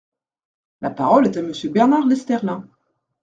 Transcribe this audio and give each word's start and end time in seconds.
La 0.81 0.89
parole 0.89 1.27
est 1.27 1.37
à 1.37 1.43
Monsieur 1.43 1.69
Bernard 1.69 2.07
Lesterlin. 2.07 2.67